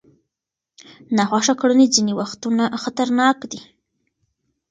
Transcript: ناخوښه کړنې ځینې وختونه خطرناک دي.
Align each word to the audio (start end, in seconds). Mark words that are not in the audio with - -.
ناخوښه 1.17 1.53
کړنې 1.61 1.85
ځینې 1.95 2.13
وختونه 2.19 2.63
خطرناک 2.81 3.37
دي. 3.51 3.61